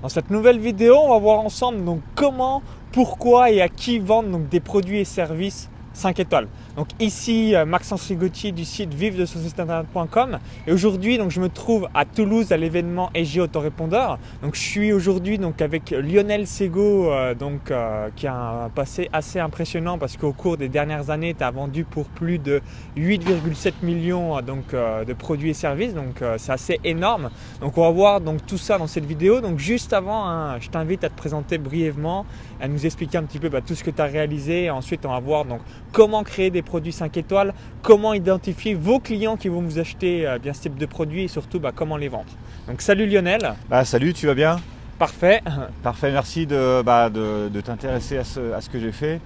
[0.00, 2.62] Dans cette nouvelle vidéo, on va voir ensemble donc comment,
[2.92, 6.46] pourquoi et à qui vendre des produits et services 5 étoiles.
[6.78, 11.32] Donc ici euh, Maxence Rigotti du site vive de son site internet.com et aujourd'hui donc
[11.32, 14.20] je me trouve à Toulouse à l'événement EG Autorépondeur.
[14.42, 19.08] Donc je suis aujourd'hui donc avec Lionel Sego euh, donc euh, qui a un passé
[19.12, 22.62] assez impressionnant parce qu'au cours des dernières années tu as vendu pour plus de
[22.96, 27.30] 8,7 millions donc de produits et services donc c'est assez énorme.
[27.60, 29.40] Donc on va voir donc tout ça dans cette vidéo.
[29.40, 32.24] Donc juste avant hein, je t'invite à te présenter brièvement,
[32.60, 35.10] à nous expliquer un petit peu bah, tout ce que tu as réalisé ensuite on
[35.10, 39.62] va voir donc comment créer des produits 5 étoiles, comment identifier vos clients qui vont
[39.62, 42.30] vous acheter euh, bien ce type de produits et surtout bah, comment les vendre.
[42.68, 43.54] Donc salut Lionel.
[43.68, 44.60] Bah, salut, tu vas bien?
[44.98, 45.40] Parfait.
[45.82, 49.20] Parfait, merci de, bah, de, t'intéresser à ce, à ce, que j'ai fait.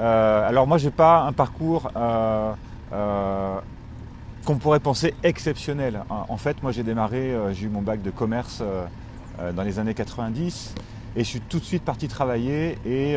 [0.00, 2.52] Euh, alors moi, j'ai pas un parcours euh,
[4.44, 6.02] qu'on pourrait penser exceptionnel.
[6.10, 8.62] En fait, moi, j'ai démarré, j'ai eu mon bac de commerce
[9.54, 10.74] dans les années 90
[11.16, 13.16] et je suis tout de suite parti travailler et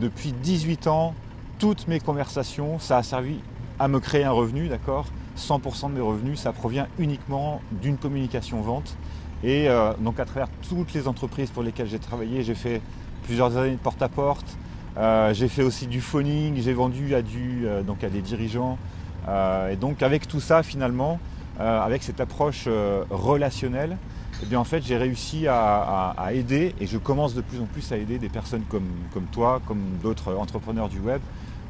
[0.00, 1.14] depuis 18 ans,
[1.58, 3.40] toutes mes conversations, ça a servi
[3.78, 5.06] à me créer un revenu, d'accord?
[5.36, 8.96] 100% de mes revenus, ça provient uniquement d'une communication vente.
[9.44, 12.80] Et euh, donc à travers toutes les entreprises pour lesquelles j'ai travaillé, j'ai fait
[13.24, 14.46] plusieurs années de porte-à-porte.
[14.96, 18.78] Euh, j'ai fait aussi du phoning, j'ai vendu à, du, euh, à des dirigeants.
[19.70, 21.18] et donc avec tout ça, finalement,
[21.58, 22.68] avec cette approche
[23.10, 23.98] relationnelle,
[24.42, 27.96] eh en fait j'ai réussi à, aider et je commence de plus en plus à
[27.96, 31.20] aider des personnes comme, toi, comme d'autres entrepreneurs du web,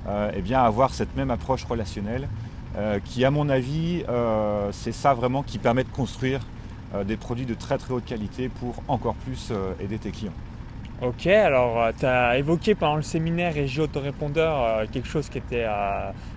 [0.06, 2.28] euh, eh bien avoir cette même approche relationnelle
[2.76, 6.40] euh, qui à mon avis euh, c'est ça vraiment qui permet de construire
[7.06, 10.32] des produits de très très haute qualité pour encore plus aider tes clients.
[11.00, 15.64] Ok, alors tu as évoqué pendant le séminaire Régie Autorépondeur quelque chose qui était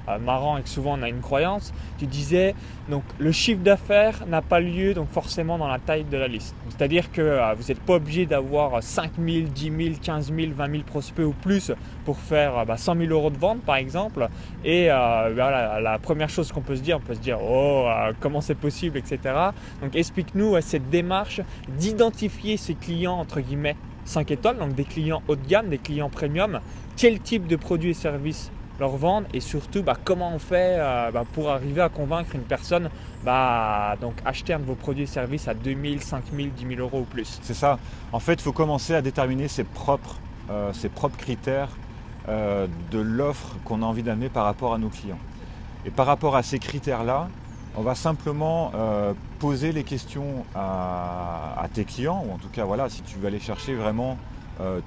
[0.08, 1.74] euh, marrant et que souvent on a une croyance.
[1.98, 2.54] Tu disais
[2.88, 6.56] donc le chiffre d'affaires n'a pas lieu donc forcément dans la taille de la liste.
[6.70, 10.72] C'est-à-dire que euh, vous n'êtes pas obligé d'avoir 5 000, 10 000, 15 000, 20
[10.72, 11.72] 000 prospects ou plus
[12.06, 14.28] pour faire 100 euh, 000 bah, euros de vente par exemple.
[14.64, 18.42] Et voilà, la première chose qu'on peut se dire, on peut se dire oh comment
[18.42, 19.20] c'est possible, etc.
[19.82, 23.76] Donc explique-nous cette démarche d'identifier ces clients entre guillemets
[24.06, 26.60] 5 étoiles, donc des clients haut de gamme, des clients premium,
[26.98, 31.12] quel type de produits et services leur vendre et surtout bah, comment on fait euh,
[31.12, 32.90] bah, pour arriver à convaincre une personne
[33.24, 37.02] bah, donc acheter un de vos produits et services à 2000, 5000, 10 000 euros
[37.02, 37.40] ou plus?
[37.44, 37.78] C'est ça.
[38.12, 40.18] En fait, il faut commencer à déterminer ses propres,
[40.50, 41.70] euh, ses propres critères
[42.28, 45.20] euh, de l'offre qu'on a envie d'amener par rapport à nos clients.
[45.86, 47.30] Et par rapport à ces critères-là,
[47.76, 48.72] on va simplement
[49.40, 53.40] poser les questions à, tes clients, ou en tout cas, voilà, si tu veux aller
[53.40, 54.18] chercher vraiment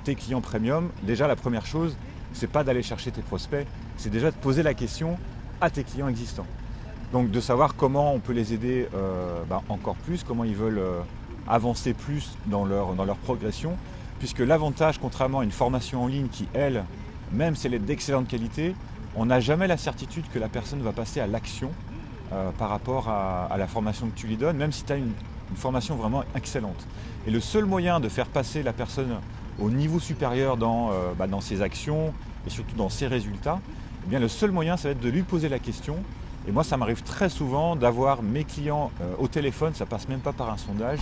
[0.04, 1.96] tes clients premium, déjà la première chose,
[2.34, 5.16] c'est pas d'aller chercher tes prospects, c'est déjà de poser la question
[5.60, 6.46] à tes clients existants.
[7.12, 10.78] Donc de savoir comment on peut les aider euh, bah, encore plus, comment ils veulent
[10.78, 11.00] euh,
[11.46, 13.76] avancer plus dans leur progression,
[14.18, 16.84] puisque l'avantage, contrairement à une formation en ligne qui, elle,
[17.32, 18.74] même si elle est d'excellente qualité,
[19.16, 21.70] on n'a jamais la certitude que la personne va passer à l'action
[22.32, 25.12] euh, par rapport à, la formation que tu lui donnes, même si tu as une,
[25.56, 26.86] formation vraiment excellente.
[27.28, 29.20] Et le seul moyen de faire passer la personne
[29.60, 32.12] au niveau supérieur dans, bah, dans ses actions
[32.44, 33.60] et surtout dans ses résultats,
[34.06, 35.96] eh bien, le seul moyen, ça va être de lui poser la question.
[36.46, 40.20] Et moi, ça m'arrive très souvent d'avoir mes clients euh, au téléphone, ça passe même
[40.20, 41.00] pas par un sondage,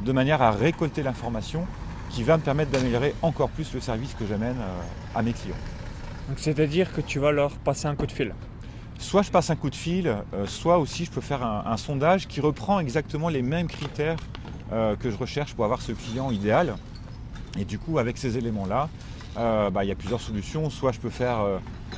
[0.00, 1.66] de manière à récolter l'information
[2.10, 4.80] qui va me permettre d'améliorer encore plus le service que j'amène euh,
[5.18, 5.56] à mes clients.
[6.28, 8.34] Donc c'est-à-dire que tu vas leur passer un coup de fil
[9.02, 12.26] Soit je passe un coup de fil, euh, soit aussi je peux faire un, sondage
[12.28, 14.16] qui reprend exactement les mêmes critères
[14.70, 16.76] que je recherche pour avoir ce client idéal.
[17.58, 18.88] Et du coup, avec ces éléments-là,
[19.36, 20.70] bah, il y a plusieurs solutions.
[20.70, 21.44] Soit je peux faire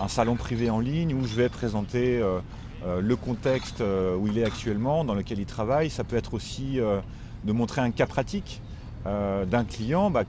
[0.00, 2.40] un salon privé en ligne où je vais présenter euh,
[2.84, 5.90] euh, le contexte euh, où il est actuellement, dans lequel il travaille.
[5.90, 6.78] Ça peut être aussi
[7.44, 8.60] de montrer un cas pratique
[9.04, 10.24] d'un client bah,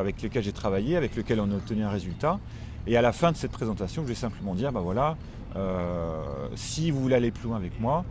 [0.00, 2.40] avec lequel j'ai travaillé, avec lequel on a obtenu un résultat.
[2.86, 5.16] Et à la fin de cette présentation, je vais simplement dire, bah voilà,
[6.54, 8.04] si vous voulez aller plus loin avec moi,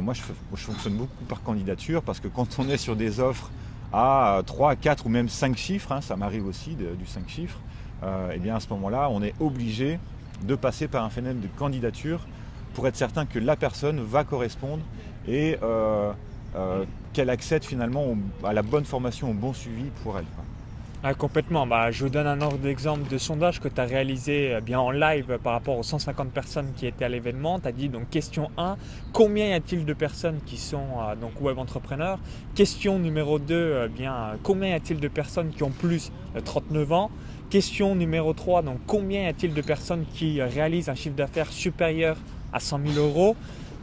[0.00, 0.22] moi je,
[0.56, 3.50] fonctionne beaucoup par candidature parce que quand on est sur des offres
[3.92, 7.58] à 3, 4 ou même 5 chiffres, hein, ça m'arrive aussi du 5 chiffres,
[8.02, 9.98] et eh bien à ce moment-là, on est obligé
[10.42, 12.20] de passer par un phénomène de candidature
[12.74, 14.82] pour être certain que la personne va correspondre
[15.28, 16.12] et euh,
[16.56, 20.24] euh, qu'elle accède finalement à la bonne formation, au bon suivi pour elle.
[21.04, 21.66] Ah, complètement.
[21.66, 24.78] Bah, je vous donne un ordre d'exemple de sondage que tu as réalisé euh, bien
[24.78, 27.58] en live par rapport aux 150 personnes qui étaient à l'événement.
[27.58, 28.76] Tu as dit donc question 1,
[29.12, 30.86] combien y a-t-il de personnes qui sont
[31.20, 32.20] donc web entrepreneurs?
[32.54, 37.10] Question numéro 2, bien combien y a-t-il de personnes qui ont plus de 39 ans?
[37.50, 42.16] Question numéro 3, donc combien y a-t-il de personnes qui réalisent un chiffre d'affaires supérieur
[42.52, 43.34] à 100 000 euros?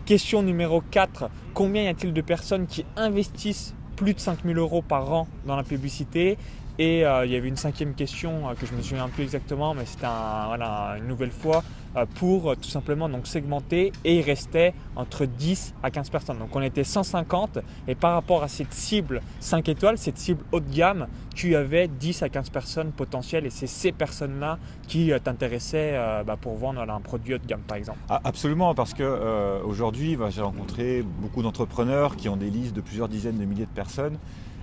[0.05, 5.11] Question numéro 4, combien y a-t-il de personnes qui investissent plus de 5000 euros par
[5.11, 6.37] an dans la publicité?
[6.79, 9.73] Et euh, il y avait une cinquième question euh, que je me souviens plus exactement,
[9.73, 11.61] mais c'était une nouvelle fois
[11.97, 16.39] euh, pour tout simplement donc segmenter et il restait entre 10 à 15 personnes.
[16.39, 17.59] Donc on était 150
[17.89, 21.89] et par rapport à cette cible 5 étoiles, cette cible haut de gamme, tu avais
[21.89, 27.01] 10 à 15 personnes potentielles et c'est ces personnes-là qui t'intéressaient bah, pour vendre un
[27.01, 27.99] produit haut de gamme par exemple.
[28.07, 32.81] Ah, absolument, parce que aujourd'hui bah, j'ai rencontré beaucoup d'entrepreneurs qui ont des listes de
[32.81, 34.17] plusieurs dizaines de milliers de personnes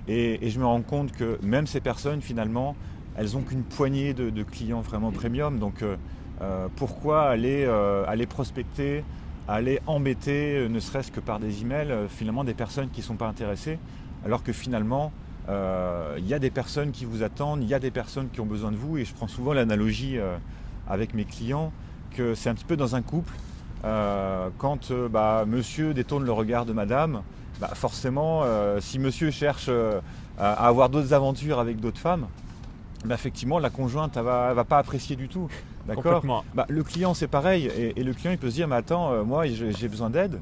[0.08, 2.76] et, je me rends compte que même ces personnes, finalement,
[3.16, 5.58] elles n'ont qu'une poignée de, clients vraiment premium.
[5.58, 5.96] Donc euh,
[6.42, 9.04] euh, pourquoi aller, euh, aller prospecter,
[9.48, 13.28] aller embêter, ne serait-ce que par des emails, finalement des personnes qui ne sont pas
[13.28, 13.78] intéressées,
[14.24, 15.12] alors que finalement,
[15.48, 18.46] il y a des personnes qui vous attendent, il y a des personnes qui ont
[18.46, 18.98] besoin de vous.
[18.98, 20.18] Et je prends souvent l'analogie
[20.88, 21.72] avec mes clients
[22.16, 23.32] que c'est un petit peu dans un couple.
[24.58, 27.22] Quand bah, monsieur détourne le regard de madame,
[27.60, 30.00] bah, forcément, euh, si monsieur cherche euh,
[30.38, 32.26] à avoir d'autres aventures avec d'autres femmes,
[33.04, 35.48] bah, effectivement, la conjointe ne va, va, pas apprécier du tout.
[35.86, 36.22] D'accord
[36.54, 37.70] bah, Le client, c'est pareil.
[37.96, 40.40] Et, le client, il peut se dire, mais attends, euh, moi, j'ai besoin d'aide.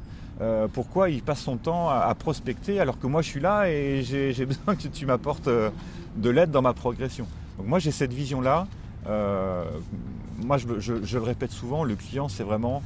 [0.73, 4.47] pourquoi il passe son temps à, prospecter alors que moi, je suis là et j'ai
[4.47, 7.27] besoin que tu m'apportes de l'aide dans ma progression?
[7.59, 8.67] Donc moi, j'ai cette vision-là.
[9.07, 12.83] moi, je, je, le répète souvent, le client, c'est vraiment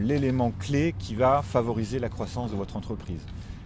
[0.00, 3.20] l'élément clé qui va favoriser la croissance de votre entreprise.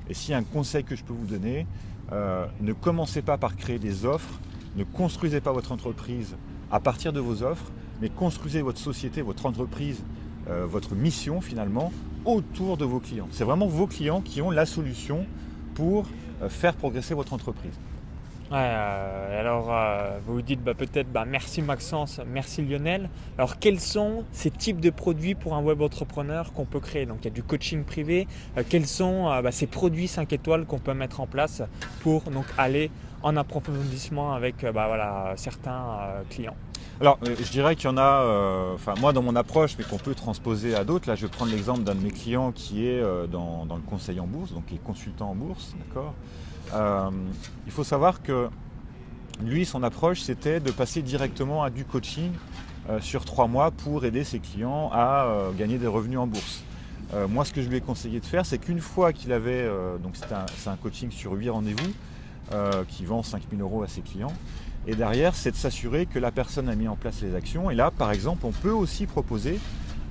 [0.09, 1.67] Et s'il y a un conseil que je peux vous donner,
[2.13, 4.39] euh, ne commencez pas par créer des offres,
[4.77, 6.37] ne construisez pas votre entreprise
[6.71, 7.71] à partir de vos offres,
[8.01, 10.03] mais construisez votre société, votre entreprise,
[10.49, 11.93] euh, votre mission finalement
[12.25, 13.29] autour de vos clients.
[13.31, 15.27] C'est vraiment vos clients qui ont la solution
[15.75, 16.07] pour
[16.43, 17.79] euh, faire progresser votre entreprise.
[18.53, 23.09] Euh, alors, euh, vous vous dites bah, peut-être bah, merci Maxence, merci Lionel.
[23.39, 27.07] Alors, quels sont ces types de produits pour un web entrepreneur qu'on peut créer?
[27.07, 28.29] Donc, il y a du coaching privé.
[28.59, 31.63] Euh, quels sont bah, ces produits 5 étoiles qu'on peut mettre en place
[32.03, 32.91] pour donc, aller
[33.23, 36.57] en approfondissement avec voilà, certains clients?
[37.01, 40.15] Alors, je dirais qu'il y en a, enfin moi dans mon approche, mais qu'on peut
[40.15, 41.09] transposer à d'autres.
[41.09, 44.21] Là, je vais prendre l'exemple d'un de mes clients qui est dans, dans, le conseil
[44.21, 46.15] en bourse, donc qui est consultant en bourse, d'accord?
[46.75, 47.11] Euh,
[47.67, 48.49] il faut savoir que
[49.43, 52.31] lui, son approche, c'était de passer directement à du coaching
[52.89, 56.63] euh, sur trois mois pour aider ses clients à euh, gagner des revenus en bourse.
[57.29, 59.69] moi, ce que je lui ai conseillé de faire, c'est qu'une fois qu'il avait,
[60.03, 60.33] donc c'est
[60.69, 61.93] un, coaching sur 8 rendez-vous,
[62.89, 64.33] qui vend 5000 euros à ses clients,
[64.87, 67.71] et derrière, c'est de s'assurer que la personne a mis en place les actions.
[67.71, 69.61] Et là, par exemple, on peut aussi proposer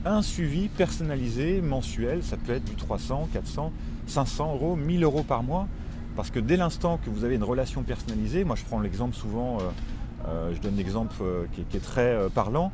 [0.06, 3.72] un suivi personnalisé mensuel, ça peut être du 300, 400,
[4.08, 5.68] 500 euros, 1000 euros par mois,
[6.16, 9.58] parce que dès l'instant que vous avez une relation personnalisée, moi je prends l'exemple souvent,
[9.60, 9.62] euh,
[10.28, 12.72] euh, je donne l'exemple euh, qui, est très parlant,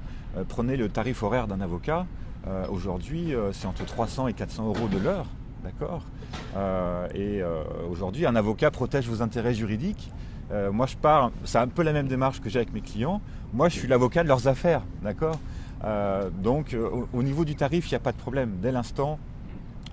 [0.47, 2.05] prenez le tarif horaire d'un avocat,
[2.69, 5.25] aujourd'hui c'est entre 300 et 400 euros de l'heure,
[5.63, 6.03] d'accord?
[7.15, 7.41] Et
[7.89, 10.11] aujourd'hui un avocat protège vos intérêts juridiques.
[10.71, 13.21] Moi je pars, c'est un peu la même démarche que j'ai avec mes clients,
[13.53, 15.39] moi je suis l'avocat de leurs affaires, d'accord
[16.41, 16.75] Donc
[17.13, 18.57] au, niveau du tarif, il n'y a pas de problème.
[18.61, 19.19] Dès l'instant,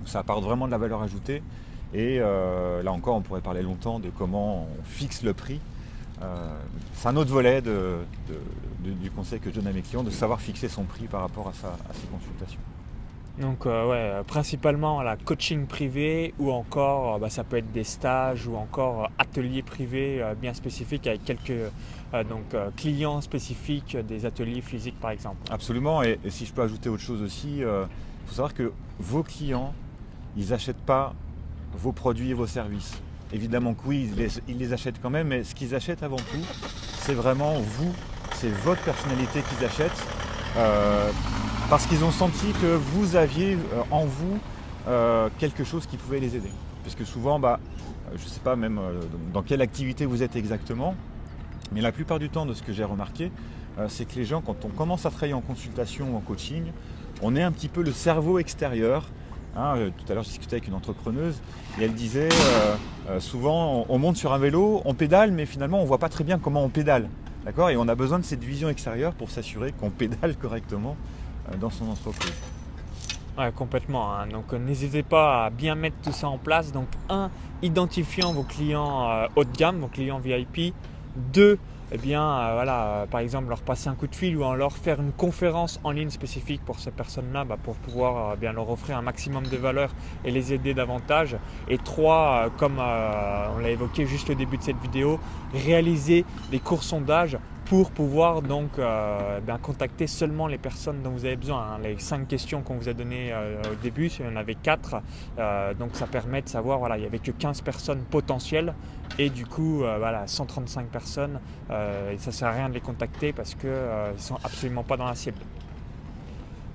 [0.06, 1.42] ça apporte vraiment de la valeur ajoutée.
[1.92, 5.60] Et euh, là encore, on pourrait parler longtemps de comment on fixe le prix.
[6.22, 6.58] Euh,
[6.94, 10.68] c'est un autre volet du conseil que je donne à mes clients, de savoir fixer
[10.68, 12.60] son prix par rapport à, ses consultations.
[13.38, 18.46] Donc euh, ouais, principalement la coaching privé ou encore bah, ça peut être des stages
[18.46, 21.70] ou encore ateliers privés bien spécifiques avec quelques
[22.28, 25.38] donc, clients spécifiques des ateliers physiques par exemple.
[25.50, 27.86] Absolument et, si je peux ajouter autre chose aussi, il
[28.26, 29.74] faut savoir que vos clients,
[30.36, 31.12] ils n'achètent pas
[31.76, 33.00] vos produits et vos services.
[33.32, 34.10] Évidemment que oui,
[34.48, 36.46] ils les, achètent quand même, mais ce qu'ils achètent avant tout,
[36.98, 37.92] c'est vraiment vous,
[38.34, 40.06] c'est votre personnalité qu'ils achètent,
[40.56, 41.10] euh,
[41.70, 44.38] parce qu'ils ont senti que vous aviez euh, en vous
[44.88, 46.50] euh, quelque chose qui pouvait les aider.
[46.82, 47.60] Puisque souvent, bah,
[48.14, 48.80] je ne sais pas même
[49.32, 50.94] dans quelle activité vous êtes exactement,
[51.72, 53.32] mais la plupart du temps de ce que j'ai remarqué,
[53.88, 56.64] c'est que les gens, quand on commence à travailler en consultation ou en coaching,
[57.22, 59.04] on est un petit peu le cerveau extérieur
[59.56, 61.40] Hein, euh, tout à l'heure, je discutais avec une entrepreneuse
[61.78, 62.74] et elle disait euh,
[63.08, 66.08] euh, souvent on, monte sur un vélo, on pédale, mais finalement on ne voit pas
[66.08, 67.08] très bien comment on pédale.
[67.44, 67.70] D'accord?
[67.70, 70.96] Et on a besoin de cette vision extérieure pour s'assurer qu'on pédale correctement
[71.60, 72.34] dans son entreprise.
[73.36, 74.14] Ouais, complètement.
[74.14, 74.28] Hein.
[74.28, 76.72] Donc n'hésitez pas à bien mettre tout ça en place.
[76.72, 77.30] Donc un,
[77.62, 80.74] identifiant vos clients haut de gamme, vos clients VIP.
[81.16, 81.58] Deux,
[81.92, 84.72] eh bien, euh, voilà, euh, par exemple, leur passer un coup de fil ou alors
[84.72, 88.68] faire une conférence en ligne spécifique pour ces personnes-là bah, pour pouvoir euh, bien leur
[88.68, 89.90] offrir un maximum de valeur
[90.24, 91.36] et les aider davantage.
[91.68, 95.20] Et trois, comme on l'a évoqué juste au début de cette vidéo,
[95.52, 101.24] réaliser des courts sondages pour pouvoir donc euh, ben, contacter seulement les personnes dont vous
[101.24, 101.60] avez besoin.
[101.60, 101.78] Hein.
[101.82, 104.96] Les cinq questions qu'on vous a données euh, au début, il y en avait quatre,
[105.38, 108.74] euh, donc ça permet de savoir, voilà, il n'y avait que 15 personnes potentielles
[109.18, 113.54] et du coup, voilà, 135 personnes, ça ne sert à rien de les contacter parce
[113.54, 115.38] qu'ils ne sont absolument pas dans la cible.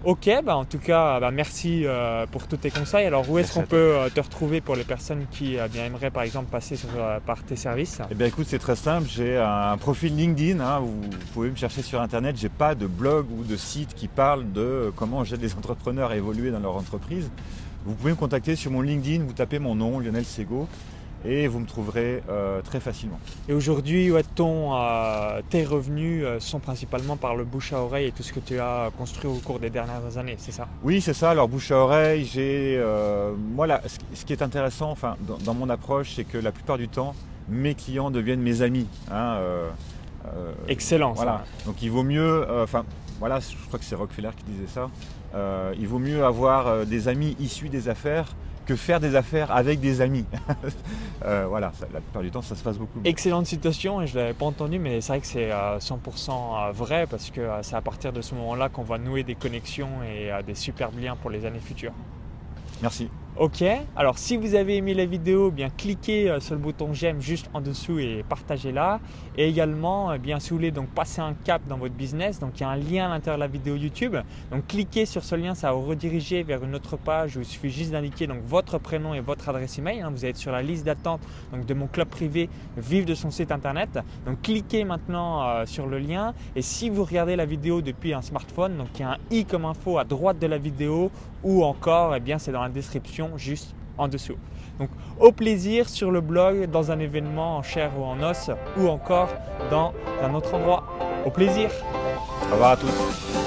[0.05, 3.05] Ok, bah en tout cas, bah merci euh, pour tous tes conseils.
[3.05, 6.09] Alors, où est-ce qu'on peut euh, te retrouver pour les personnes qui euh, bien aimeraient,
[6.09, 6.77] par exemple, passer
[7.25, 7.99] par tes services?
[8.09, 9.09] Eh bien, écoute, c'est très simple.
[9.09, 10.61] J'ai un profil LinkedIn.
[10.61, 11.01] Hein, vous
[11.33, 12.37] pouvez me chercher sur Internet.
[12.37, 16.15] J'ai pas de blog ou de site qui parle de comment j'aide les entrepreneurs à
[16.15, 17.29] évoluer dans leur entreprise.
[17.85, 19.25] Vous pouvez me contacter sur mon LinkedIn.
[19.25, 20.69] Vous tapez mon nom, Lionel Sego
[21.25, 23.19] et vous me trouverez euh, très facilement.
[23.47, 28.11] Et aujourd'hui, ton, euh, tes revenus euh, sont principalement par le bouche à oreille et
[28.11, 30.67] tout ce que tu as construit au cours des dernières années, c'est ça?
[30.83, 31.31] Oui, c'est ça.
[31.31, 32.81] Alors bouche à oreille, j'ai
[33.53, 33.81] moi là,
[34.13, 37.13] ce qui est intéressant, enfin, dans, mon approche, c'est que la plupart du temps,
[37.49, 38.87] mes clients deviennent mes amis.
[39.11, 39.37] Hein,
[40.67, 41.13] Excellent.
[41.13, 41.43] Voilà.
[41.65, 42.85] Donc il vaut mieux, enfin
[43.19, 44.89] voilà, je crois que c'est Rockefeller qui disait ça.
[45.77, 48.35] il vaut mieux avoir des amis issus des affaires
[48.69, 50.25] que faire des affaires avec des amis.
[51.25, 53.01] Euh, voilà, la plupart du temps, ça se passe beaucoup.
[53.03, 56.71] Excellente citation, et je ne l'avais pas entendu, mais c'est vrai que c'est 100% euh,
[56.71, 59.89] vrai, parce que euh, c'est à partir de ce moment-là qu'on va nouer des connexions
[60.01, 61.91] et des superbes liens pour les années futures.
[62.81, 63.09] Merci.
[63.39, 63.63] Ok,
[63.95, 67.21] alors si vous avez aimé la vidéo, eh bien cliquez euh, sur le bouton j'aime
[67.21, 68.99] juste en dessous et partagez-la.
[69.37, 72.59] Et également, eh bien si vous voulez donc passer un cap dans votre business, donc
[72.59, 74.17] il y a un lien à l'intérieur de la vidéo YouTube.
[74.51, 77.45] Donc cliquez sur ce lien, ça va vous rediriger vers une autre page où il
[77.45, 80.01] suffit juste d'indiquer donc votre prénom et votre adresse email.
[80.01, 80.11] Hein.
[80.13, 81.21] Vous êtes sur la liste d'attente
[81.53, 83.99] donc de mon club privé Vive de son site internet.
[84.25, 88.21] Donc cliquez maintenant euh, sur le lien et si vous regardez la vidéo depuis un
[88.21, 91.09] smartphone, donc il y a un i comme info à droite de la vidéo
[91.41, 92.67] ou encore eh bien c'est dans la
[93.37, 94.37] juste en dessous.
[94.79, 98.87] Donc au plaisir sur le blog, dans un événement en chair ou en os, ou
[98.87, 99.29] encore
[99.69, 99.93] dans
[100.23, 100.83] un autre endroit.
[101.25, 101.69] Au plaisir.
[102.49, 103.38] Au revoir à tous.